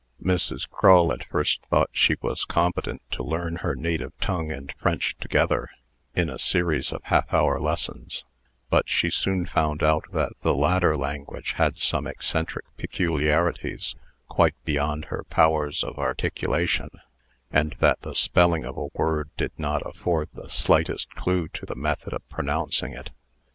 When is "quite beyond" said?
14.27-15.05